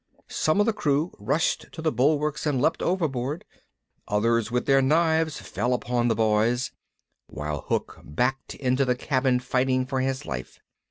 [0.29, 3.45] Some of the crew rushed to the bulwarks and leapt overboard;
[4.07, 6.71] others with their knives fell upon the Boys,
[7.27, 10.57] while Hook backed into the cabin fighting for his life.